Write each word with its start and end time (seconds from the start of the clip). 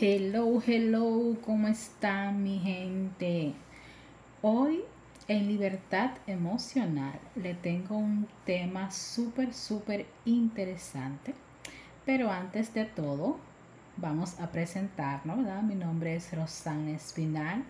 Hello, 0.00 0.60
hello, 0.66 1.36
¿cómo 1.44 1.68
están 1.68 2.42
mi 2.42 2.58
gente? 2.58 3.52
Hoy 4.40 4.80
en 5.28 5.46
Libertad 5.46 6.12
Emocional 6.26 7.20
le 7.36 7.52
tengo 7.52 7.98
un 7.98 8.26
tema 8.46 8.90
súper, 8.90 9.52
súper 9.52 10.06
interesante. 10.24 11.34
Pero 12.06 12.30
antes 12.30 12.72
de 12.72 12.86
todo, 12.86 13.36
vamos 13.98 14.40
a 14.40 14.50
presentarnos, 14.50 15.36
¿verdad? 15.36 15.62
Mi 15.62 15.74
nombre 15.74 16.16
es 16.16 16.32
Rosana 16.32 16.92
Espinal. 16.92 17.62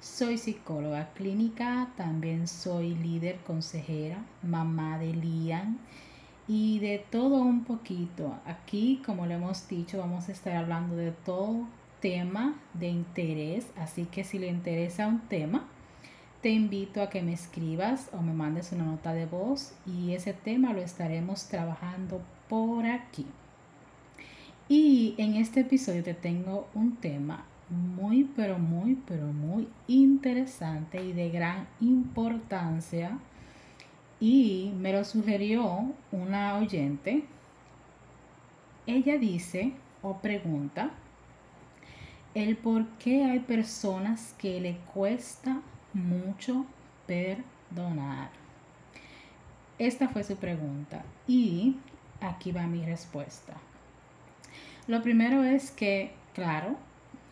Soy 0.00 0.38
psicóloga 0.38 1.12
clínica, 1.12 1.92
también 1.96 2.48
soy 2.48 2.94
líder 2.94 3.36
consejera, 3.40 4.24
mamá 4.42 4.98
de 4.98 5.12
Lian 5.12 5.78
y 6.48 6.78
de 6.78 7.04
todo 7.10 7.40
un 7.40 7.64
poquito. 7.64 8.34
Aquí, 8.44 9.02
como 9.04 9.26
le 9.26 9.34
hemos 9.34 9.68
dicho, 9.68 9.98
vamos 9.98 10.28
a 10.28 10.32
estar 10.32 10.56
hablando 10.56 10.96
de 10.96 11.12
todo 11.12 11.66
tema 12.00 12.54
de 12.74 12.88
interés, 12.88 13.66
así 13.76 14.04
que 14.04 14.22
si 14.22 14.38
le 14.38 14.48
interesa 14.48 15.08
un 15.08 15.20
tema, 15.20 15.66
te 16.42 16.50
invito 16.50 17.02
a 17.02 17.10
que 17.10 17.22
me 17.22 17.32
escribas 17.32 18.10
o 18.12 18.22
me 18.22 18.32
mandes 18.32 18.70
una 18.72 18.84
nota 18.84 19.12
de 19.12 19.26
voz 19.26 19.72
y 19.86 20.12
ese 20.12 20.32
tema 20.32 20.72
lo 20.72 20.80
estaremos 20.80 21.48
trabajando 21.48 22.20
por 22.48 22.86
aquí. 22.86 23.26
Y 24.68 25.14
en 25.18 25.34
este 25.34 25.60
episodio 25.60 26.02
te 26.02 26.14
tengo 26.14 26.68
un 26.74 26.96
tema 26.96 27.44
muy, 27.68 28.24
pero 28.36 28.58
muy, 28.58 28.96
pero 29.06 29.26
muy 29.26 29.68
interesante 29.88 31.04
y 31.04 31.12
de 31.12 31.30
gran 31.30 31.66
importancia 31.80 33.18
y 34.20 34.72
me 34.78 34.92
lo 34.92 35.04
sugirió 35.04 35.92
una 36.12 36.56
oyente. 36.56 37.24
Ella 38.86 39.18
dice 39.18 39.72
o 40.02 40.18
pregunta 40.18 40.90
el 42.34 42.56
por 42.56 42.86
qué 42.98 43.24
hay 43.24 43.40
personas 43.40 44.34
que 44.38 44.60
le 44.60 44.76
cuesta 44.92 45.60
mucho 45.94 46.66
perdonar. 47.06 48.30
Esta 49.78 50.08
fue 50.08 50.22
su 50.22 50.36
pregunta 50.36 51.04
y 51.26 51.76
aquí 52.20 52.52
va 52.52 52.66
mi 52.66 52.84
respuesta. 52.84 53.54
Lo 54.86 55.02
primero 55.02 55.44
es 55.44 55.70
que, 55.70 56.12
claro, 56.34 56.76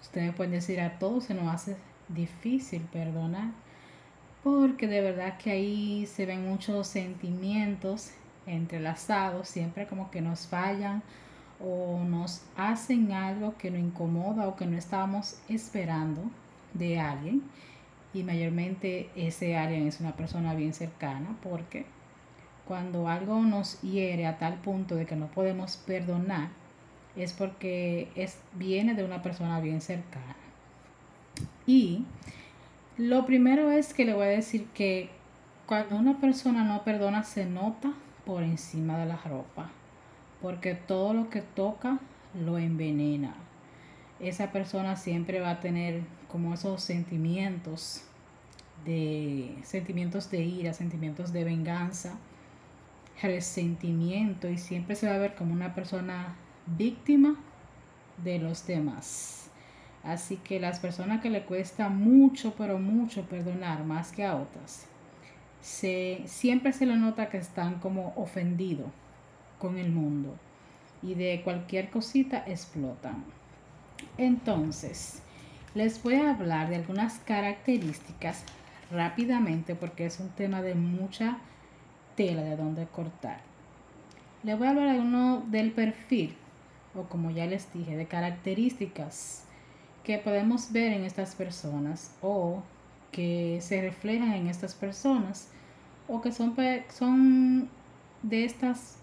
ustedes 0.00 0.34
pueden 0.34 0.52
decir 0.52 0.80
a 0.80 0.98
todos 0.98 1.24
se 1.24 1.34
nos 1.34 1.54
hace 1.54 1.76
difícil 2.08 2.82
perdonar 2.82 3.50
porque 4.44 4.86
de 4.86 5.00
verdad 5.00 5.38
que 5.38 5.50
ahí 5.50 6.06
se 6.06 6.26
ven 6.26 6.46
muchos 6.46 6.86
sentimientos 6.86 8.10
entrelazados, 8.46 9.48
siempre 9.48 9.86
como 9.86 10.10
que 10.10 10.20
nos 10.20 10.46
fallan 10.46 11.02
o 11.58 12.04
nos 12.06 12.42
hacen 12.54 13.10
algo 13.12 13.56
que 13.56 13.70
nos 13.70 13.80
incomoda 13.80 14.46
o 14.46 14.54
que 14.54 14.66
no 14.66 14.76
estábamos 14.76 15.40
esperando 15.48 16.20
de 16.74 17.00
alguien 17.00 17.42
y 18.12 18.22
mayormente 18.22 19.08
ese 19.16 19.56
alguien 19.56 19.86
es 19.86 20.00
una 20.00 20.14
persona 20.14 20.54
bien 20.54 20.74
cercana 20.74 21.38
porque 21.42 21.86
cuando 22.68 23.08
algo 23.08 23.40
nos 23.40 23.80
hiere 23.80 24.26
a 24.26 24.36
tal 24.36 24.56
punto 24.56 24.94
de 24.94 25.06
que 25.06 25.16
no 25.16 25.28
podemos 25.28 25.78
perdonar 25.78 26.50
es 27.16 27.32
porque 27.32 28.10
es, 28.14 28.38
viene 28.54 28.94
de 28.94 29.04
una 29.04 29.22
persona 29.22 29.60
bien 29.60 29.80
cercana. 29.80 30.36
Y 31.66 32.04
lo 32.96 33.26
primero 33.26 33.70
es 33.70 33.92
que 33.92 34.04
le 34.04 34.14
voy 34.14 34.26
a 34.26 34.30
decir 34.30 34.66
que 34.74 35.10
cuando 35.66 35.96
una 35.96 36.20
persona 36.20 36.64
no 36.64 36.84
perdona 36.84 37.24
se 37.24 37.46
nota 37.46 37.92
por 38.24 38.42
encima 38.42 38.98
de 38.98 39.06
la 39.06 39.16
ropa, 39.16 39.70
porque 40.40 40.74
todo 40.74 41.14
lo 41.14 41.30
que 41.30 41.40
toca 41.40 41.98
lo 42.34 42.58
envenena. 42.58 43.34
Esa 44.20 44.52
persona 44.52 44.96
siempre 44.96 45.40
va 45.40 45.50
a 45.50 45.60
tener 45.60 46.02
como 46.28 46.54
esos 46.54 46.82
sentimientos 46.82 48.04
de 48.84 49.56
sentimientos 49.62 50.30
de 50.30 50.42
ira, 50.42 50.72
sentimientos 50.72 51.32
de 51.32 51.44
venganza, 51.44 52.16
resentimiento 53.22 54.48
y 54.48 54.58
siempre 54.58 54.96
se 54.96 55.08
va 55.08 55.14
a 55.14 55.18
ver 55.18 55.34
como 55.34 55.52
una 55.52 55.74
persona 55.74 56.36
víctima 56.66 57.36
de 58.22 58.38
los 58.38 58.66
demás. 58.66 59.50
Así 60.04 60.36
que 60.36 60.60
las 60.60 60.80
personas 60.80 61.22
que 61.22 61.30
le 61.30 61.44
cuesta 61.44 61.88
mucho, 61.88 62.54
pero 62.56 62.78
mucho 62.78 63.22
perdonar 63.22 63.84
más 63.84 64.12
que 64.12 64.24
a 64.24 64.36
otras, 64.36 64.86
se, 65.62 66.22
siempre 66.26 66.74
se 66.74 66.84
le 66.84 66.96
nota 66.96 67.30
que 67.30 67.38
están 67.38 67.76
como 67.80 68.12
ofendidos 68.16 68.88
con 69.58 69.78
el 69.78 69.90
mundo 69.90 70.36
y 71.02 71.14
de 71.14 71.40
cualquier 71.42 71.88
cosita 71.88 72.44
explotan. 72.46 73.24
Entonces, 74.18 75.22
les 75.74 76.02
voy 76.02 76.16
a 76.16 76.30
hablar 76.30 76.68
de 76.68 76.76
algunas 76.76 77.18
características 77.20 78.44
rápidamente 78.90 79.74
porque 79.74 80.04
es 80.04 80.20
un 80.20 80.28
tema 80.28 80.60
de 80.60 80.74
mucha 80.74 81.38
tela 82.14 82.42
de 82.42 82.56
donde 82.56 82.86
cortar. 82.86 83.40
Les 84.42 84.58
voy 84.58 84.66
a 84.66 84.70
hablar 84.70 84.92
de 84.94 85.00
uno 85.00 85.42
del 85.48 85.72
perfil 85.72 86.36
o 86.94 87.04
como 87.04 87.30
ya 87.30 87.46
les 87.46 87.72
dije, 87.72 87.96
de 87.96 88.06
características 88.06 89.44
que 90.04 90.18
podemos 90.18 90.70
ver 90.70 90.92
en 90.92 91.04
estas 91.04 91.34
personas 91.34 92.14
o 92.20 92.62
que 93.10 93.58
se 93.62 93.80
reflejan 93.80 94.34
en 94.34 94.48
estas 94.48 94.74
personas 94.74 95.48
o 96.06 96.20
que 96.20 96.30
son, 96.30 96.54
son 96.90 97.70
de 98.22 98.44
estas 98.44 98.98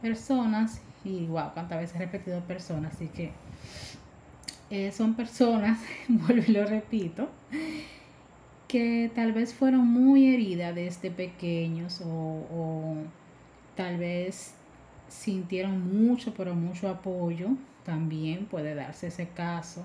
personas 0.00 0.80
y 1.04 1.26
wow, 1.26 1.52
cuántas 1.52 1.78
veces 1.78 1.96
he 1.96 1.98
repetido 1.98 2.40
personas, 2.40 2.94
así 2.94 3.08
que 3.08 3.32
eh, 4.70 4.92
son 4.92 5.14
personas, 5.14 5.78
vuelvo 6.08 6.44
y 6.46 6.52
lo 6.52 6.64
repito, 6.64 7.28
que 8.66 9.10
tal 9.14 9.32
vez 9.32 9.52
fueron 9.52 9.86
muy 9.86 10.32
heridas 10.32 10.74
desde 10.74 11.10
pequeños 11.10 12.00
o, 12.00 12.06
o 12.08 12.94
tal 13.76 13.98
vez 13.98 14.54
sintieron 15.08 16.06
mucho, 16.06 16.32
pero 16.34 16.54
mucho 16.54 16.88
apoyo, 16.88 17.48
también 17.84 18.46
puede 18.46 18.74
darse 18.74 19.08
ese 19.08 19.28
caso 19.28 19.84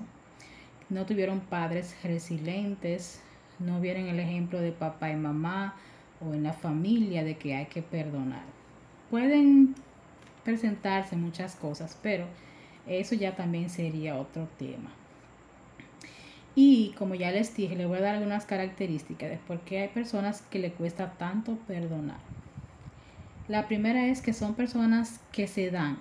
no 0.90 1.06
tuvieron 1.06 1.40
padres 1.40 1.96
resilientes, 2.04 3.22
no 3.60 3.80
vieron 3.80 4.08
el 4.08 4.20
ejemplo 4.20 4.60
de 4.60 4.72
papá 4.72 5.10
y 5.10 5.16
mamá 5.16 5.76
o 6.22 6.34
en 6.34 6.44
la 6.44 6.54
familia 6.54 7.24
de 7.24 7.38
que 7.38 7.56
hay 7.56 7.66
que 7.66 7.82
perdonar. 7.82 8.44
Pueden 9.10 9.76
presentarse 10.44 11.16
muchas 11.16 11.56
cosas, 11.56 11.98
pero 12.02 12.26
eso 12.88 13.16
ya 13.16 13.36
también 13.36 13.70
sería 13.70 14.16
otro 14.16 14.48
tema. 14.58 14.92
Y 16.56 16.94
como 16.98 17.16
ya 17.16 17.32
les 17.32 17.56
dije, 17.56 17.76
les 17.76 17.88
voy 17.88 17.98
a 17.98 18.02
dar 18.02 18.16
algunas 18.16 18.46
características 18.46 19.30
de 19.30 19.38
por 19.38 19.60
qué 19.62 19.82
hay 19.82 19.88
personas 19.90 20.42
que 20.44 20.60
le 20.60 20.72
cuesta 20.72 21.12
tanto 21.18 21.58
perdonar. 21.68 22.20
La 23.48 23.68
primera 23.68 24.08
es 24.08 24.22
que 24.22 24.34
son 24.34 24.56
personas 24.56 25.20
que 25.32 25.48
se 25.48 25.70
dan, 25.70 26.00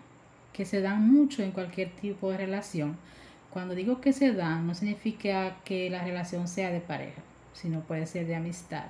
que 0.52 0.64
se 0.64 0.80
dan 0.80 1.12
mucho 1.12 1.42
en 1.42 1.50
cualquier 1.50 1.90
tipo 1.90 2.30
de 2.30 2.38
relación, 2.38 2.96
cuando 3.54 3.76
digo 3.76 4.00
que 4.00 4.12
se 4.12 4.32
dan, 4.32 4.66
no 4.66 4.74
significa 4.74 5.58
que 5.64 5.88
la 5.88 6.02
relación 6.02 6.48
sea 6.48 6.72
de 6.72 6.80
pareja, 6.80 7.22
sino 7.52 7.82
puede 7.82 8.04
ser 8.04 8.26
de 8.26 8.34
amistad. 8.34 8.86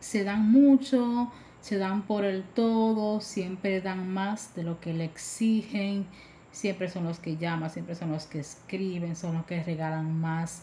Se 0.00 0.22
dan 0.22 0.52
mucho, 0.52 1.32
se 1.62 1.78
dan 1.78 2.02
por 2.02 2.26
el 2.26 2.44
todo, 2.44 3.22
siempre 3.22 3.80
dan 3.80 4.12
más 4.12 4.54
de 4.54 4.64
lo 4.64 4.80
que 4.80 4.92
le 4.92 5.04
exigen, 5.06 6.04
siempre 6.52 6.90
son 6.90 7.04
los 7.04 7.18
que 7.18 7.38
llaman, 7.38 7.70
siempre 7.70 7.94
son 7.94 8.12
los 8.12 8.26
que 8.26 8.40
escriben, 8.40 9.16
son 9.16 9.34
los 9.34 9.46
que 9.46 9.62
regalan 9.62 10.20
más. 10.20 10.62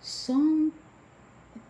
Son 0.00 0.72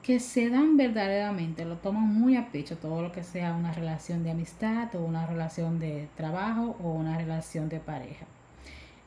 que 0.04 0.20
se 0.20 0.50
dan 0.50 0.76
verdaderamente, 0.76 1.64
lo 1.64 1.78
toman 1.78 2.04
muy 2.04 2.36
a 2.36 2.52
pecho 2.52 2.78
todo 2.78 3.02
lo 3.02 3.10
que 3.10 3.24
sea 3.24 3.56
una 3.56 3.72
relación 3.72 4.22
de 4.22 4.30
amistad 4.30 4.94
o 4.94 5.00
una 5.00 5.26
relación 5.26 5.80
de 5.80 6.08
trabajo 6.16 6.76
o 6.80 6.92
una 6.92 7.18
relación 7.18 7.68
de 7.68 7.80
pareja. 7.80 8.26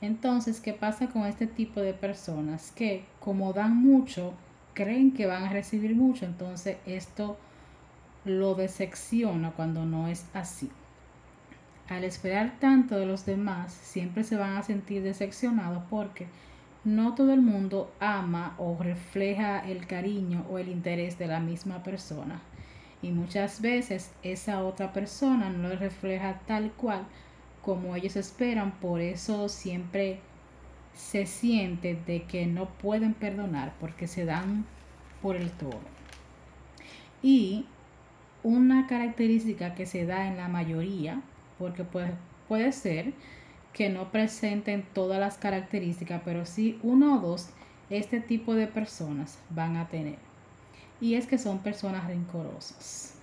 Entonces, 0.01 0.61
¿qué 0.61 0.73
pasa 0.73 1.07
con 1.07 1.25
este 1.25 1.47
tipo 1.47 1.81
de 1.81 1.93
personas? 1.93 2.71
Que 2.71 3.03
como 3.19 3.53
dan 3.53 3.75
mucho, 3.75 4.33
creen 4.73 5.13
que 5.13 5.25
van 5.25 5.43
a 5.43 5.49
recibir 5.49 5.95
mucho, 5.95 6.25
entonces 6.25 6.77
esto 6.85 7.37
lo 8.23 8.55
decepciona 8.55 9.51
cuando 9.51 9.85
no 9.85 10.07
es 10.07 10.25
así. 10.33 10.69
Al 11.89 12.03
esperar 12.03 12.57
tanto 12.59 12.97
de 12.97 13.05
los 13.05 13.25
demás, 13.25 13.73
siempre 13.73 14.23
se 14.23 14.37
van 14.37 14.55
a 14.57 14.63
sentir 14.63 15.01
decepcionados 15.01 15.83
porque 15.89 16.27
no 16.85 17.15
todo 17.15 17.33
el 17.33 17.41
mundo 17.41 17.91
ama 17.99 18.55
o 18.57 18.77
refleja 18.79 19.59
el 19.59 19.85
cariño 19.85 20.45
o 20.49 20.59
el 20.59 20.69
interés 20.69 21.17
de 21.17 21.27
la 21.27 21.39
misma 21.39 21.83
persona. 21.83 22.41
Y 23.01 23.11
muchas 23.11 23.61
veces 23.61 24.11
esa 24.23 24.63
otra 24.63 24.93
persona 24.93 25.49
no 25.49 25.69
lo 25.69 25.75
refleja 25.75 26.39
tal 26.45 26.71
cual 26.71 27.05
como 27.69 27.95
ellos 27.95 28.15
esperan, 28.15 28.71
por 28.79 28.99
eso 28.99 29.47
siempre 29.47 30.21
se 30.95 31.27
siente 31.27 31.93
de 32.07 32.23
que 32.23 32.47
no 32.47 32.67
pueden 32.67 33.13
perdonar 33.13 33.75
porque 33.79 34.07
se 34.07 34.25
dan 34.25 34.65
por 35.21 35.35
el 35.35 35.51
todo. 35.51 35.79
Y 37.21 37.67
una 38.41 38.87
característica 38.87 39.75
que 39.75 39.85
se 39.85 40.07
da 40.07 40.25
en 40.25 40.37
la 40.37 40.47
mayoría, 40.47 41.21
porque 41.59 41.83
puede, 41.83 42.13
puede 42.47 42.71
ser 42.71 43.13
que 43.71 43.89
no 43.89 44.11
presenten 44.11 44.83
todas 44.95 45.19
las 45.19 45.37
características, 45.37 46.23
pero 46.25 46.47
sí 46.47 46.79
uno 46.81 47.17
o 47.17 47.19
dos, 47.19 47.51
este 47.91 48.19
tipo 48.19 48.55
de 48.55 48.65
personas 48.65 49.37
van 49.51 49.77
a 49.77 49.89
tener. 49.89 50.17
Y 50.99 51.13
es 51.13 51.27
que 51.27 51.37
son 51.37 51.59
personas 51.59 52.07
rencorosas. 52.07 53.13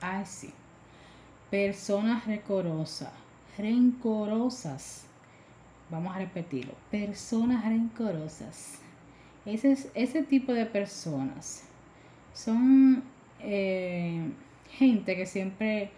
Ay, 0.00 0.24
sí. 0.24 0.54
Personas 1.50 2.24
rencorosas. 2.24 3.21
Rencorosas. 3.58 5.06
Vamos 5.90 6.14
a 6.14 6.18
repetirlo. 6.18 6.72
Personas 6.90 7.64
rencorosas. 7.64 8.78
Ese, 9.44 9.76
ese 9.94 10.22
tipo 10.22 10.52
de 10.52 10.66
personas 10.66 11.64
son 12.32 13.02
eh, 13.40 14.30
gente 14.70 15.16
que 15.16 15.26
siempre 15.26 15.90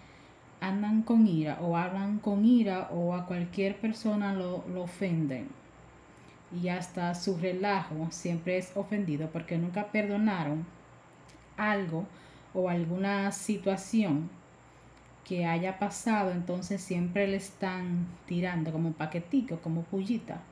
andan 0.61 1.03
con 1.03 1.27
ira 1.27 1.59
o 1.61 1.77
hablan 1.77 2.19
con 2.19 2.45
ira 2.45 2.89
o 2.91 3.15
a 3.15 3.27
cualquier 3.27 3.77
persona 3.77 4.33
lo, 4.33 4.65
lo 4.73 4.83
ofenden. 4.83 5.49
Y 6.63 6.69
hasta 6.69 7.15
su 7.15 7.37
relajo 7.37 8.09
siempre 8.11 8.59
es 8.59 8.73
ofendido 8.77 9.29
porque 9.31 9.59
nunca 9.59 9.93
perdonaron 9.93 10.67
algo 11.57 12.07
o 12.53 12.69
alguna 12.69 13.31
situación 13.33 14.31
que 15.25 15.47
haya 15.47 15.79
pasado, 15.79 16.31
entonces 16.31 16.83
siempre 16.83 17.27
le 17.27 17.37
están 17.37 18.07
tirando 18.27 18.73
como 18.73 18.93
paquetico, 18.93 19.59
como 19.59 19.83
pullita, 19.83 20.43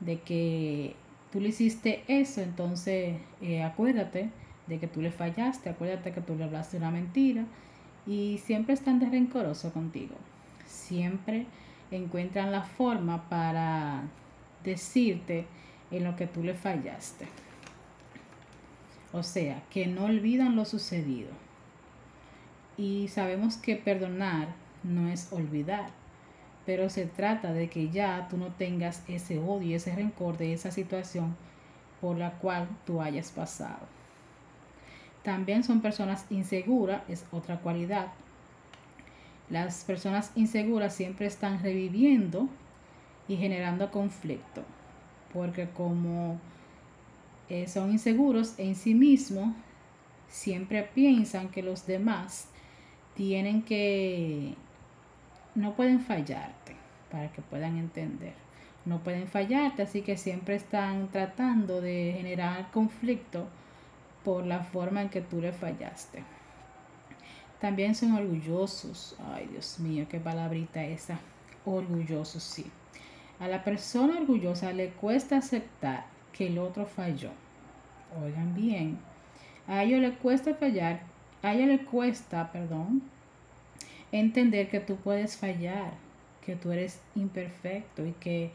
de 0.00 0.20
que 0.20 0.94
tú 1.32 1.40
le 1.40 1.48
hiciste 1.48 2.04
eso, 2.08 2.42
entonces 2.42 3.16
eh, 3.40 3.62
acuérdate 3.62 4.30
de 4.66 4.78
que 4.78 4.86
tú 4.86 5.00
le 5.00 5.10
fallaste, 5.10 5.70
acuérdate 5.70 6.12
que 6.12 6.20
tú 6.20 6.36
le 6.36 6.44
hablaste 6.44 6.76
una 6.76 6.90
mentira 6.90 7.44
y 8.06 8.38
siempre 8.44 8.74
están 8.74 8.98
de 8.98 9.08
rencoroso 9.08 9.72
contigo. 9.72 10.14
Siempre 10.66 11.46
encuentran 11.90 12.52
la 12.52 12.62
forma 12.62 13.28
para 13.28 14.02
decirte 14.62 15.46
en 15.90 16.04
lo 16.04 16.16
que 16.16 16.26
tú 16.26 16.42
le 16.42 16.54
fallaste. 16.54 17.26
O 19.12 19.22
sea, 19.22 19.62
que 19.70 19.86
no 19.86 20.04
olvidan 20.04 20.56
lo 20.56 20.64
sucedido. 20.64 21.28
Y 22.76 23.08
sabemos 23.08 23.56
que 23.56 23.76
perdonar 23.76 24.48
no 24.82 25.08
es 25.08 25.32
olvidar, 25.32 25.90
pero 26.66 26.88
se 26.88 27.06
trata 27.06 27.52
de 27.52 27.68
que 27.68 27.90
ya 27.90 28.28
tú 28.28 28.36
no 28.36 28.48
tengas 28.48 29.02
ese 29.08 29.38
odio, 29.38 29.76
ese 29.76 29.94
rencor 29.94 30.38
de 30.38 30.52
esa 30.52 30.70
situación 30.70 31.36
por 32.00 32.18
la 32.18 32.32
cual 32.32 32.68
tú 32.84 33.00
hayas 33.00 33.30
pasado. 33.30 33.86
También 35.22 35.62
son 35.62 35.80
personas 35.80 36.26
inseguras, 36.30 37.02
es 37.08 37.24
otra 37.30 37.60
cualidad. 37.60 38.08
Las 39.50 39.84
personas 39.84 40.32
inseguras 40.34 40.94
siempre 40.94 41.26
están 41.26 41.62
reviviendo 41.62 42.48
y 43.28 43.36
generando 43.36 43.90
conflicto, 43.90 44.62
porque 45.32 45.68
como 45.68 46.40
eh, 47.48 47.68
son 47.68 47.92
inseguros 47.92 48.58
en 48.58 48.74
sí 48.74 48.94
mismos, 48.94 49.54
siempre 50.28 50.82
piensan 50.82 51.50
que 51.50 51.62
los 51.62 51.86
demás 51.86 52.48
tienen 53.14 53.62
que, 53.62 54.54
no 55.54 55.74
pueden 55.74 56.00
fallarte, 56.00 56.76
para 57.10 57.30
que 57.32 57.42
puedan 57.42 57.76
entender. 57.76 58.34
No 58.84 58.98
pueden 58.98 59.28
fallarte, 59.28 59.82
así 59.82 60.02
que 60.02 60.16
siempre 60.16 60.56
están 60.56 61.08
tratando 61.08 61.80
de 61.80 62.14
generar 62.16 62.70
conflicto 62.72 63.46
por 64.24 64.44
la 64.44 64.60
forma 64.60 65.02
en 65.02 65.08
que 65.08 65.20
tú 65.20 65.40
le 65.40 65.52
fallaste. 65.52 66.24
También 67.60 67.94
son 67.94 68.12
orgullosos. 68.12 69.16
Ay, 69.32 69.46
Dios 69.46 69.78
mío, 69.78 70.06
qué 70.08 70.18
palabrita 70.18 70.82
esa. 70.84 71.20
Orgullosos, 71.64 72.42
sí. 72.42 72.66
A 73.38 73.46
la 73.46 73.62
persona 73.62 74.18
orgullosa 74.18 74.72
le 74.72 74.90
cuesta 74.90 75.36
aceptar 75.36 76.06
que 76.32 76.48
el 76.48 76.58
otro 76.58 76.86
falló. 76.86 77.30
Oigan 78.20 78.54
bien. 78.54 78.98
A 79.68 79.84
ellos 79.84 80.00
le 80.00 80.12
cuesta 80.14 80.54
fallar. 80.54 81.11
A 81.42 81.54
ella 81.54 81.66
le 81.66 81.84
cuesta, 81.84 82.52
perdón, 82.52 83.02
entender 84.12 84.68
que 84.68 84.80
tú 84.80 84.96
puedes 84.96 85.36
fallar, 85.36 85.92
que 86.44 86.54
tú 86.56 86.70
eres 86.70 87.00
imperfecto 87.14 88.06
y 88.06 88.12
que 88.12 88.52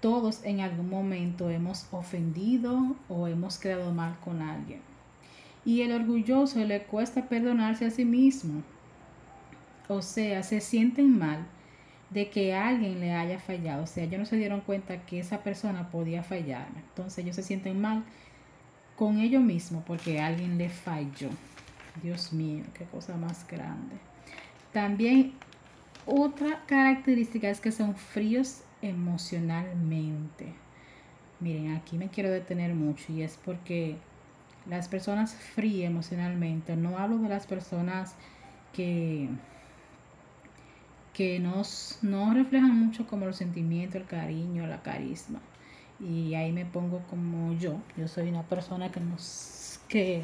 todos 0.00 0.44
en 0.44 0.60
algún 0.60 0.88
momento 0.88 1.50
hemos 1.50 1.86
ofendido 1.92 2.96
o 3.08 3.28
hemos 3.28 3.58
quedado 3.58 3.92
mal 3.92 4.18
con 4.24 4.42
alguien. 4.42 4.80
Y 5.64 5.82
el 5.82 5.92
orgulloso 5.92 6.58
le 6.64 6.82
cuesta 6.82 7.28
perdonarse 7.28 7.86
a 7.86 7.90
sí 7.90 8.04
mismo. 8.04 8.62
O 9.88 10.02
sea, 10.02 10.42
se 10.42 10.60
sienten 10.60 11.18
mal 11.18 11.46
de 12.10 12.30
que 12.30 12.54
alguien 12.54 12.98
le 12.98 13.12
haya 13.12 13.38
fallado. 13.38 13.84
O 13.84 13.86
sea, 13.86 14.04
ellos 14.04 14.18
no 14.18 14.26
se 14.26 14.36
dieron 14.36 14.60
cuenta 14.62 15.06
que 15.06 15.20
esa 15.20 15.42
persona 15.42 15.90
podía 15.90 16.22
fallar. 16.22 16.66
Entonces 16.76 17.18
ellos 17.18 17.36
se 17.36 17.42
sienten 17.42 17.80
mal 17.80 18.04
con 18.96 19.18
ellos 19.18 19.42
mismos 19.42 19.84
porque 19.86 20.20
alguien 20.20 20.58
le 20.58 20.68
falló. 20.68 21.30
Dios 22.00 22.32
mío, 22.32 22.64
qué 22.74 22.84
cosa 22.84 23.16
más 23.16 23.46
grande. 23.46 23.96
También 24.72 25.34
otra 26.06 26.62
característica 26.66 27.50
es 27.50 27.60
que 27.60 27.72
son 27.72 27.94
fríos 27.94 28.62
emocionalmente. 28.80 30.54
Miren, 31.40 31.72
aquí 31.74 31.98
me 31.98 32.08
quiero 32.08 32.30
detener 32.30 32.74
mucho 32.74 33.12
y 33.12 33.22
es 33.22 33.38
porque 33.44 33.96
las 34.68 34.88
personas 34.88 35.34
frías 35.34 35.90
emocionalmente, 35.90 36.76
no 36.76 36.98
hablo 36.98 37.18
de 37.18 37.28
las 37.28 37.46
personas 37.46 38.14
que, 38.72 39.28
que 41.12 41.40
nos, 41.40 41.98
no 42.02 42.32
reflejan 42.32 42.76
mucho 42.76 43.06
como 43.06 43.26
los 43.26 43.36
sentimientos, 43.36 43.96
el 43.96 44.06
cariño, 44.06 44.66
la 44.66 44.82
carisma. 44.82 45.40
Y 46.00 46.34
ahí 46.34 46.52
me 46.52 46.64
pongo 46.66 47.02
como 47.08 47.52
yo, 47.54 47.76
yo 47.96 48.08
soy 48.08 48.28
una 48.28 48.42
persona 48.42 48.90
que 48.90 49.00
nos, 49.00 49.80
que, 49.88 50.22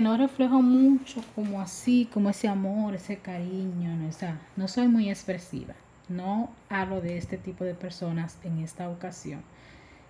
no 0.00 0.16
reflejo 0.16 0.62
mucho 0.62 1.22
como 1.34 1.60
así, 1.60 2.08
como 2.12 2.30
ese 2.30 2.48
amor, 2.48 2.94
ese 2.94 3.18
cariño, 3.18 3.94
no, 3.96 4.08
no 4.56 4.68
soy 4.68 4.88
muy 4.88 5.10
expresiva. 5.10 5.74
No 6.08 6.50
hablo 6.68 7.00
de 7.00 7.18
este 7.18 7.36
tipo 7.36 7.64
de 7.64 7.74
personas 7.74 8.38
en 8.44 8.58
esta 8.60 8.88
ocasión 8.88 9.42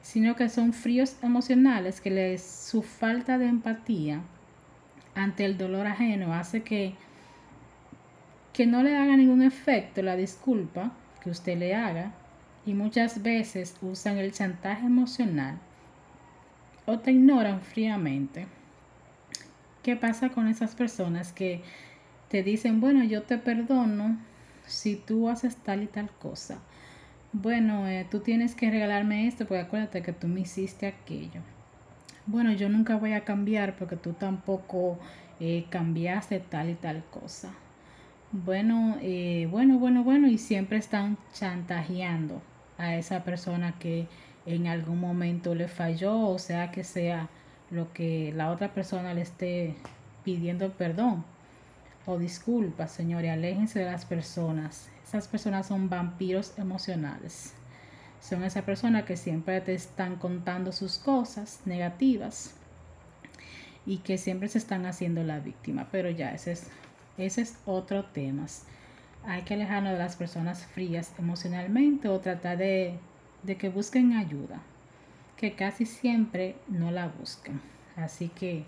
sino 0.02 0.36
que 0.36 0.48
son 0.48 0.72
fríos 0.72 1.16
emocionales 1.22 2.00
que 2.00 2.38
su 2.38 2.82
falta 2.82 3.38
de 3.38 3.46
empatía 3.46 4.22
ante 5.14 5.44
el 5.44 5.58
dolor 5.58 5.86
ajeno 5.86 6.32
hace 6.32 6.62
que, 6.62 6.94
que 8.52 8.66
no 8.66 8.82
le 8.82 8.96
haga 8.96 9.16
ningún 9.16 9.42
efecto 9.42 10.02
la 10.02 10.16
disculpa 10.16 10.92
que 11.22 11.30
usted 11.30 11.58
le 11.58 11.74
haga 11.74 12.12
y 12.64 12.74
muchas 12.74 13.22
veces 13.22 13.76
usan 13.82 14.18
el 14.18 14.32
chantaje 14.32 14.86
emocional 14.86 15.58
o 16.86 16.98
te 16.98 17.10
ignoran 17.10 17.60
fríamente. 17.60 18.46
¿Qué 19.88 19.96
pasa 19.96 20.28
con 20.28 20.48
esas 20.48 20.74
personas 20.74 21.32
que 21.32 21.62
te 22.28 22.42
dicen, 22.42 22.78
bueno, 22.78 23.04
yo 23.04 23.22
te 23.22 23.38
perdono 23.38 24.18
si 24.66 24.96
tú 24.96 25.30
haces 25.30 25.56
tal 25.56 25.82
y 25.82 25.86
tal 25.86 26.10
cosa? 26.10 26.58
bueno, 27.32 27.88
eh, 27.88 28.06
tú 28.10 28.20
tienes 28.20 28.54
que 28.54 28.70
regalarme 28.70 29.26
esto 29.26 29.46
porque 29.46 29.62
acuérdate 29.62 30.02
que 30.02 30.12
tú 30.12 30.28
me 30.28 30.40
hiciste 30.40 30.88
aquello. 30.88 31.40
Bueno, 32.26 32.52
yo 32.52 32.68
nunca 32.68 32.96
voy 32.96 33.14
a 33.14 33.24
cambiar 33.24 33.76
porque 33.76 33.96
tú 33.96 34.12
tampoco 34.12 34.98
eh, 35.40 35.64
cambiaste 35.70 36.38
tal 36.40 36.68
y 36.68 36.74
tal 36.74 37.02
cosa. 37.10 37.54
Bueno, 38.30 38.98
eh, 39.00 39.48
bueno, 39.50 39.78
bueno, 39.78 40.04
bueno, 40.04 40.28
y 40.28 40.36
siempre 40.36 40.76
están 40.76 41.16
chantajeando 41.32 42.42
a 42.76 42.94
esa 42.96 43.24
persona 43.24 43.78
que 43.78 44.06
en 44.44 44.66
algún 44.66 45.00
momento 45.00 45.54
le 45.54 45.66
falló, 45.66 46.28
o 46.28 46.38
sea 46.38 46.72
que 46.72 46.84
sea 46.84 47.30
lo 47.70 47.92
que 47.92 48.32
la 48.34 48.50
otra 48.50 48.72
persona 48.74 49.14
le 49.14 49.22
esté 49.22 49.74
pidiendo 50.24 50.72
perdón 50.72 51.24
o 52.06 52.18
disculpas, 52.18 52.90
señores, 52.90 53.30
aléjense 53.30 53.80
de 53.80 53.86
las 53.86 54.04
personas 54.04 54.88
esas 55.08 55.26
personas 55.26 55.66
son 55.66 55.88
vampiros 55.88 56.52
emocionales. 56.58 57.54
Son 58.20 58.44
esas 58.44 58.62
personas 58.64 59.04
que 59.04 59.16
siempre 59.16 59.62
te 59.62 59.72
están 59.72 60.16
contando 60.16 60.70
sus 60.70 60.98
cosas 60.98 61.60
negativas 61.64 62.52
y 63.86 63.98
que 63.98 64.18
siempre 64.18 64.48
se 64.48 64.58
están 64.58 64.84
haciendo 64.84 65.24
la 65.24 65.40
víctima. 65.40 65.88
Pero 65.90 66.10
ya, 66.10 66.34
ese 66.34 66.52
es, 66.52 66.66
ese 67.16 67.40
es 67.40 67.56
otro 67.64 68.04
tema. 68.04 68.44
Hay 69.24 69.42
que 69.42 69.54
alejarnos 69.54 69.92
de 69.92 69.98
las 69.98 70.16
personas 70.16 70.66
frías 70.66 71.14
emocionalmente 71.18 72.08
o 72.08 72.20
tratar 72.20 72.58
de, 72.58 72.98
de 73.44 73.56
que 73.56 73.70
busquen 73.70 74.12
ayuda, 74.12 74.60
que 75.38 75.54
casi 75.54 75.86
siempre 75.86 76.56
no 76.68 76.90
la 76.90 77.08
buscan. 77.08 77.62
Así 77.96 78.28
que 78.28 78.64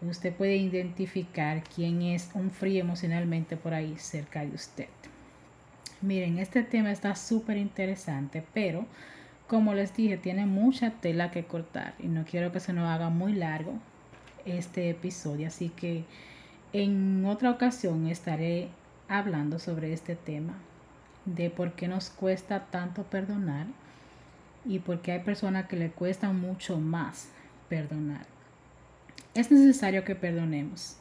usted 0.00 0.32
puede 0.32 0.56
identificar 0.56 1.62
quién 1.64 2.02
es 2.02 2.30
un 2.34 2.50
frío 2.50 2.80
emocionalmente 2.80 3.56
por 3.56 3.74
ahí 3.74 3.96
cerca 3.98 4.40
de 4.40 4.54
usted. 4.54 4.88
Miren, 6.00 6.38
este 6.38 6.62
tema 6.62 6.92
está 6.92 7.16
súper 7.16 7.56
interesante, 7.56 8.44
pero 8.54 8.86
como 9.48 9.74
les 9.74 9.94
dije, 9.94 10.16
tiene 10.16 10.46
mucha 10.46 10.90
tela 10.90 11.30
que 11.30 11.44
cortar 11.44 11.94
y 11.98 12.06
no 12.06 12.24
quiero 12.24 12.52
que 12.52 12.60
se 12.60 12.72
nos 12.72 12.88
haga 12.88 13.10
muy 13.10 13.32
largo 13.32 13.72
este 14.44 14.90
episodio, 14.90 15.48
así 15.48 15.70
que 15.70 16.04
en 16.72 17.24
otra 17.24 17.50
ocasión 17.50 18.06
estaré 18.06 18.68
hablando 19.08 19.58
sobre 19.58 19.92
este 19.92 20.14
tema 20.14 20.54
de 21.24 21.50
por 21.50 21.72
qué 21.72 21.88
nos 21.88 22.10
cuesta 22.10 22.66
tanto 22.66 23.02
perdonar 23.04 23.66
y 24.68 24.80
por 24.80 25.00
qué 25.00 25.12
hay 25.12 25.20
personas 25.20 25.66
que 25.66 25.76
le 25.76 25.90
cuesta 25.90 26.30
mucho 26.30 26.78
más 26.78 27.30
perdonar. 27.70 28.26
Es 29.34 29.50
necesario 29.50 30.04
que 30.04 30.14
perdonemos, 30.14 30.96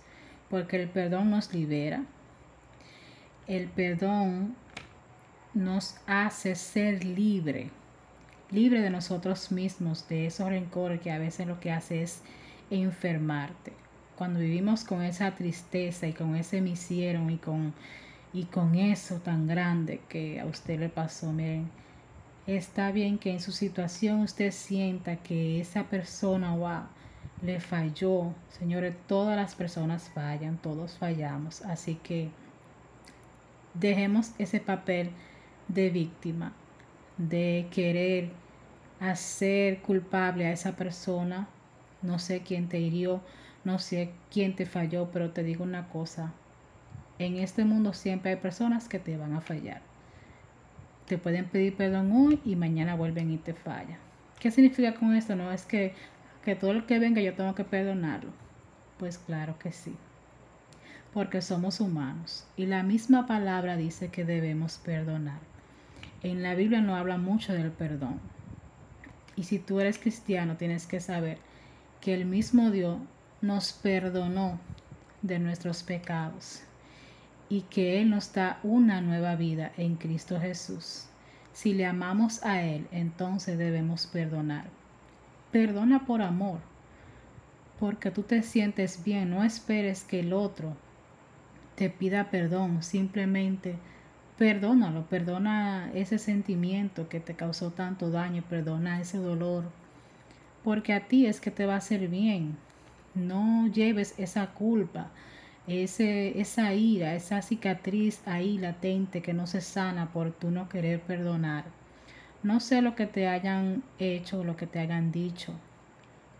porque 0.50 0.82
el 0.82 0.90
perdón 0.90 1.30
nos 1.30 1.54
libera. 1.54 2.04
El 3.46 3.68
perdón 3.68 4.56
nos 5.54 5.98
hace 6.08 6.56
ser 6.56 7.04
libre, 7.04 7.70
libre 8.52 8.82
de 8.82 8.90
nosotros 8.90 9.52
mismos, 9.52 10.08
de 10.08 10.28
esos 10.28 10.48
rencores 10.48 11.02
que 11.02 11.12
a 11.12 11.20
veces 11.20 11.46
lo 11.48 11.60
que 11.60 11.72
hace 11.72 12.04
es 12.04 12.22
enfermarte. 12.70 13.74
Cuando 14.16 14.40
vivimos 14.40 14.84
con 14.84 15.02
esa 15.02 15.36
tristeza 15.36 16.08
y 16.08 16.14
con 16.14 16.36
ese 16.36 16.62
me 16.62 16.72
hicieron 16.72 17.30
y 17.30 17.38
con, 17.38 17.74
y 18.34 18.46
con 18.46 18.76
eso 18.76 19.20
tan 19.20 19.48
grande 19.48 20.00
que 20.08 20.40
a 20.40 20.46
usted 20.46 20.80
le 20.80 20.90
pasó, 20.90 21.32
miren, 21.34 21.70
está 22.48 22.92
bien 22.92 23.18
que 23.18 23.32
en 23.32 23.42
su 23.42 23.52
situación 23.52 24.22
usted 24.22 24.52
sienta 24.52 25.18
que 25.18 25.60
esa 25.60 25.84
persona, 25.84 26.56
le 27.42 27.60
falló. 27.60 28.34
Señores, 28.50 28.96
todas 29.08 29.36
las 29.36 29.54
personas 29.54 30.10
fallan, 30.10 30.58
todos 30.58 30.98
fallamos. 30.98 31.62
Así 31.62 31.96
que 31.96 32.30
dejemos 33.74 34.32
ese 34.40 34.60
papel 34.60 35.12
de 35.68 35.90
víctima, 35.90 36.54
de 37.18 37.68
querer 37.72 38.32
hacer 39.00 39.82
culpable 39.82 40.48
a 40.48 40.52
esa 40.52 40.76
persona. 40.76 41.48
No 42.02 42.18
sé 42.20 42.42
quién 42.42 42.70
te 42.70 42.80
hirió, 42.80 43.22
no 43.64 43.80
sé 43.80 44.12
quién 44.32 44.56
te 44.56 44.66
falló, 44.66 45.12
pero 45.12 45.32
te 45.32 45.44
digo 45.44 45.64
una 45.64 45.90
cosa. 45.90 46.34
En 47.20 47.38
este 47.38 47.66
mundo 47.66 47.94
siempre 47.94 48.32
hay 48.32 48.38
personas 48.38 48.88
que 48.88 49.00
te 49.00 49.18
van 49.18 49.34
a 49.34 49.42
fallar. 49.42 49.87
Te 51.08 51.18
pueden 51.18 51.46
pedir 51.46 51.76
perdón 51.76 52.12
hoy 52.12 52.42
y 52.44 52.58
mañana 52.58 52.96
vuelven 52.96 53.32
y 53.32 53.38
te 53.38 53.54
fallan. 53.54 53.98
¿Qué 54.40 54.52
significa 54.52 54.94
con 54.94 55.16
esto? 55.16 55.38
No 55.38 55.54
es 55.54 55.66
que, 55.66 55.94
que 56.44 56.56
todo 56.56 56.72
el 56.72 56.86
que 56.86 57.00
venga 57.00 57.22
yo 57.22 57.34
tengo 57.34 57.56
que 57.56 57.64
perdonarlo. 57.64 58.30
Pues 59.00 59.18
claro 59.18 59.58
que 59.58 59.72
sí. 59.72 59.96
Porque 61.14 61.42
somos 61.42 61.80
humanos. 61.80 62.46
Y 62.58 62.66
la 62.66 62.84
misma 62.84 63.26
palabra 63.26 63.78
dice 63.78 64.10
que 64.10 64.26
debemos 64.26 64.80
perdonar. 64.80 65.40
En 66.24 66.44
la 66.44 66.56
Biblia 66.56 66.82
no 66.82 66.98
habla 66.98 67.18
mucho 67.18 67.54
del 67.54 67.72
perdón. 67.72 68.20
Y 69.38 69.44
si 69.44 69.60
tú 69.60 69.80
eres 69.80 69.98
cristiano, 69.98 70.58
tienes 70.58 70.88
que 70.88 71.00
saber 71.00 71.38
que 72.02 72.14
el 72.14 72.26
mismo 72.26 72.70
Dios 72.70 73.00
nos 73.42 73.72
perdonó 73.72 74.60
de 75.22 75.40
nuestros 75.40 75.84
pecados 75.84 76.64
y 77.50 77.62
que 77.62 78.02
Él 78.02 78.10
nos 78.10 78.34
da 78.34 78.60
una 78.64 79.02
nueva 79.02 79.36
vida 79.36 79.72
en 79.78 79.96
Cristo 79.96 80.40
Jesús. 80.40 81.08
Si 81.54 81.74
le 81.74 81.86
amamos 81.86 82.44
a 82.44 82.62
Él, 82.62 82.88
entonces 82.92 83.58
debemos 83.58 84.08
perdonar. 84.08 84.66
Perdona 85.52 86.06
por 86.06 86.22
amor, 86.22 86.60
porque 87.80 88.12
tú 88.12 88.24
te 88.24 88.44
sientes 88.44 89.04
bien, 89.04 89.30
no 89.30 89.44
esperes 89.44 90.04
que 90.04 90.20
el 90.20 90.34
otro 90.34 90.76
te 91.76 91.90
pida 91.90 92.30
perdón, 92.30 92.84
simplemente 92.84 93.76
Perdónalo, 94.38 95.08
perdona 95.08 95.90
ese 95.96 96.20
sentimiento 96.20 97.10
que 97.10 97.20
te 97.20 97.34
causó 97.34 97.72
tanto 97.72 98.12
daño, 98.12 98.44
perdona 98.48 99.02
ese 99.02 99.18
dolor, 99.18 99.64
porque 100.64 100.94
a 100.94 101.08
ti 101.08 101.26
es 101.26 101.42
que 101.42 101.50
te 101.50 101.66
va 101.66 101.74
a 101.74 101.78
hacer 101.78 102.08
bien. 102.08 102.56
No 103.16 103.66
lleves 103.66 104.14
esa 104.20 104.54
culpa, 104.54 105.10
ese, 105.68 106.40
esa 106.40 106.74
ira, 106.74 107.14
esa 107.14 107.42
cicatriz 107.42 108.22
ahí 108.26 108.58
latente 108.58 109.22
que 109.22 109.34
no 109.34 109.48
se 109.48 109.62
sana 109.62 110.12
por 110.14 110.32
tú 110.32 110.50
no 110.50 110.70
querer 110.70 111.02
perdonar. 111.02 111.66
No 112.42 112.60
sé 112.62 112.82
lo 112.82 112.96
que 112.96 113.06
te 113.06 113.28
hayan 113.28 113.84
hecho, 114.00 114.44
lo 114.44 114.56
que 114.56 114.68
te 114.68 114.80
hayan 114.80 115.12
dicho, 115.12 115.54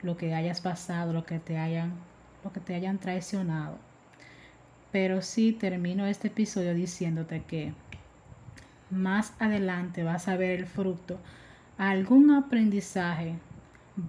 lo 0.02 0.16
que 0.16 0.34
hayas 0.34 0.62
pasado, 0.62 1.12
lo 1.12 1.26
que 1.26 1.40
te 1.40 1.58
hayan, 1.58 1.94
lo 2.44 2.54
que 2.54 2.62
te 2.62 2.74
hayan 2.76 3.00
traicionado. 3.00 3.78
Pero 4.92 5.22
sí 5.22 5.52
termino 5.52 6.06
este 6.06 6.30
episodio 6.30 6.74
diciéndote 6.74 7.44
que 7.44 7.74
más 8.90 9.34
adelante 9.40 10.04
vas 10.04 10.30
a 10.30 10.38
ver 10.38 10.52
el 10.52 10.66
fruto, 10.66 11.20
algún 11.78 12.32
aprendizaje 12.32 13.36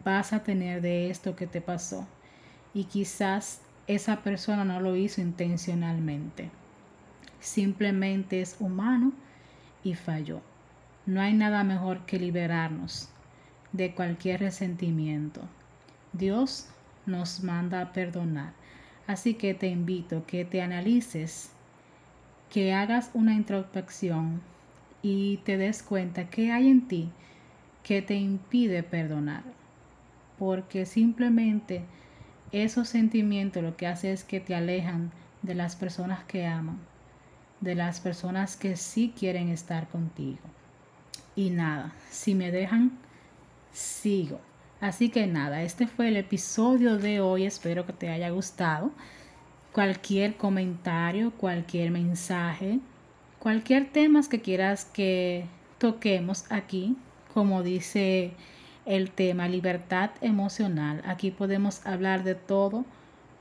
vas 0.05 0.33
a 0.33 0.45
tener 0.45 0.81
de 0.81 1.11
esto 1.11 1.35
que 1.35 1.49
te 1.49 1.61
pasó. 1.61 2.07
Y 2.75 2.85
quizás 2.85 3.63
esa 3.89 4.23
persona 4.23 4.65
no 4.65 4.81
lo 4.81 4.95
hizo 4.95 5.21
intencionalmente. 5.21 6.51
Simplemente 7.41 8.41
es 8.41 8.57
humano 8.61 9.13
y 9.83 9.95
falló. 9.95 10.43
No 11.07 11.23
hay 11.23 11.33
nada 11.33 11.65
mejor 11.65 12.05
que 12.05 12.19
liberarnos 12.19 13.09
de 13.73 13.95
cualquier 13.95 14.41
resentimiento. 14.41 15.41
Dios 16.13 16.69
nos 17.07 17.43
manda 17.43 17.81
a 17.81 17.93
perdonar. 17.93 18.53
Así 19.07 19.35
que 19.35 19.55
te 19.55 19.69
invito 19.69 20.27
que 20.27 20.45
te 20.45 20.61
analices, 20.61 21.51
que 22.51 22.75
hagas 22.75 23.11
una 23.15 23.33
introspección 23.33 24.43
y 25.01 25.39
te 25.39 25.57
des 25.57 25.83
cuenta 25.83 26.29
que 26.29 26.53
hay 26.53 26.69
en 26.69 26.89
ti 26.89 27.11
que 27.83 28.03
te 28.03 28.17
impide 28.17 28.83
perdonar. 28.83 29.45
Porque 30.39 30.85
simplemente 30.85 31.85
esos 32.53 32.89
sentimientos 32.89 33.63
lo 33.63 33.77
que 33.77 33.87
hace 33.87 34.13
es 34.13 34.25
que 34.25 34.41
te 34.41 34.55
alejan 34.55 35.11
de 35.43 35.55
las 35.55 35.77
personas 35.77 36.25
que 36.25 36.47
aman, 36.47 36.79
de 37.61 37.75
las 37.75 38.01
personas 38.01 38.57
que 38.57 38.77
sí 38.77 39.13
quieren 39.17 39.49
estar 39.49 39.89
contigo. 39.89 40.41
Y 41.37 41.51
nada, 41.51 41.93
si 42.11 42.35
me 42.35 42.51
dejan, 42.51 42.99
sigo. 43.73 44.41
Así 44.81 45.09
que 45.09 45.27
nada, 45.27 45.63
este 45.63 45.87
fue 45.87 46.09
el 46.09 46.17
episodio 46.17 46.99
de 46.99 47.21
hoy. 47.21 47.45
Espero 47.45 47.87
que 47.87 47.93
te 47.93 48.09
haya 48.09 48.31
gustado. 48.31 48.93
Cualquier 49.73 50.37
comentario, 50.37 51.33
cualquier 51.33 51.91
mensaje, 51.91 52.81
Cualquier 53.39 53.93
tema 53.93 54.21
que 54.29 54.41
quieras 54.41 54.85
que 54.85 55.45
toquemos 55.79 56.51
aquí, 56.51 56.97
como 57.33 57.63
dice 57.63 58.33
el 58.89 59.11
tema 59.11 59.49
libertad 59.49 60.11
emocional, 60.23 61.03
aquí 61.07 61.31
podemos 61.31 61.87
hablar 61.87 62.25
de 62.25 62.35
todo 62.35 62.87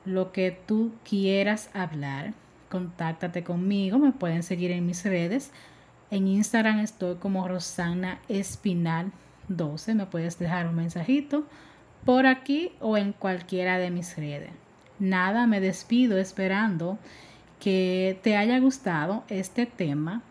lo 0.04 0.34
que 0.34 0.52
tú 0.52 0.92
quieras 1.08 1.70
hablar. 1.74 2.34
Contáctate 2.70 3.46
conmigo, 3.46 3.98
me 3.98 4.12
pueden 4.12 4.44
seguir 4.44 4.72
en 4.72 4.86
mis 4.86 5.06
redes. 5.06 5.52
En 6.12 6.28
Instagram 6.28 6.80
estoy 6.80 7.16
como 7.16 7.48
Rosana 7.48 8.20
Espinal 8.28 9.14
12. 9.48 9.96
Me 9.96 10.06
puedes 10.06 10.38
dejar 10.38 10.68
un 10.68 10.76
mensajito 10.76 11.46
por 12.04 12.26
aquí 12.26 12.74
o 12.82 12.98
en 12.98 13.14
cualquiera 13.14 13.78
de 13.78 13.90
mis 13.90 14.18
redes. 14.18 14.52
Nada, 15.00 15.48
me 15.48 15.62
despido 15.62 16.18
esperando 16.18 17.00
que 17.62 18.20
te 18.22 18.36
haya 18.36 18.60
gustado 18.60 19.24
este 19.30 19.66
tema 19.66 20.24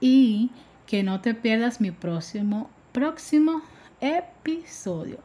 y 0.00 0.50
que 0.88 1.04
no 1.04 1.20
te 1.20 1.34
pierdas 1.34 1.80
mi 1.80 1.92
próximo, 1.92 2.68
próximo 2.90 3.62
episodio. 4.04 5.18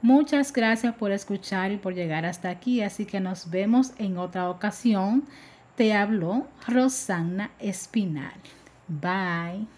Muchas 0.00 0.52
gracias 0.52 0.94
por 0.94 1.10
escuchar 1.12 1.72
y 1.72 1.76
por 1.76 1.94
llegar 1.94 2.24
hasta 2.24 2.50
aquí, 2.50 2.82
así 2.82 3.04
que 3.04 3.20
nos 3.20 3.50
vemos 3.50 3.92
en 3.98 4.16
otra 4.16 4.48
ocasión. 4.48 5.24
Te 5.76 5.92
habló 5.92 6.46
Rosanna 6.66 7.50
Espinal. 7.58 8.34
Bye. 8.88 9.77